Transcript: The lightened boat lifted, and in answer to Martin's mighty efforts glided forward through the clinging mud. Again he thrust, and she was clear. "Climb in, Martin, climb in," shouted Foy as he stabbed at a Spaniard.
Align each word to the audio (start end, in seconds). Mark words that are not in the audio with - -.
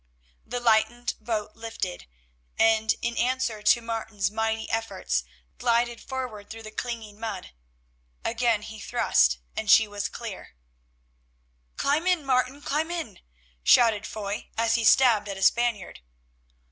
The 0.43 0.59
lightened 0.59 1.13
boat 1.21 1.55
lifted, 1.55 2.07
and 2.57 2.95
in 3.03 3.15
answer 3.17 3.61
to 3.61 3.81
Martin's 3.81 4.31
mighty 4.31 4.67
efforts 4.71 5.23
glided 5.59 6.01
forward 6.01 6.49
through 6.49 6.63
the 6.63 6.71
clinging 6.71 7.19
mud. 7.19 7.51
Again 8.25 8.63
he 8.63 8.79
thrust, 8.79 9.37
and 9.55 9.69
she 9.69 9.87
was 9.87 10.09
clear. 10.09 10.55
"Climb 11.77 12.07
in, 12.07 12.25
Martin, 12.25 12.63
climb 12.63 12.89
in," 12.89 13.19
shouted 13.61 14.07
Foy 14.07 14.49
as 14.57 14.73
he 14.73 14.83
stabbed 14.83 15.29
at 15.29 15.37
a 15.37 15.43
Spaniard. 15.43 15.99